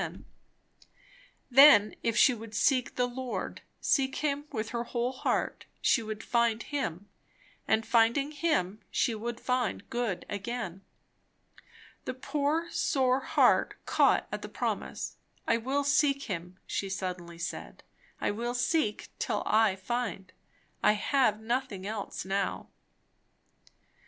Then 1.51 1.93
if 2.01 2.17
she 2.17 2.33
would 2.33 2.55
seek 2.55 2.95
the 2.95 3.05
Lord, 3.05 3.61
seek 3.81 4.15
him 4.15 4.45
with 4.51 4.69
her 4.69 4.83
whole 4.85 5.11
heart, 5.11 5.65
she 5.79 6.01
would 6.01 6.23
find 6.23 6.63
him; 6.63 7.07
and 7.67 7.85
finding 7.85 8.31
him, 8.31 8.81
she 8.89 9.13
would 9.13 9.39
find 9.39 9.87
good 9.91 10.25
again. 10.27 10.81
The 12.05 12.15
poor, 12.15 12.71
sore 12.71 13.19
heart 13.19 13.75
caught 13.85 14.27
at 14.31 14.41
the 14.41 14.49
promise. 14.49 15.17
I 15.47 15.57
will 15.57 15.83
seek 15.83 16.23
him, 16.23 16.57
she 16.65 16.89
suddenly 16.89 17.37
said; 17.37 17.83
I 18.19 18.31
will 18.31 18.55
seek 18.55 19.09
till 19.19 19.43
I 19.45 19.75
find; 19.75 20.33
I 20.81 20.93
have 20.93 21.39
nothing 21.39 21.85
else 21.85 22.25
now. 22.25 22.69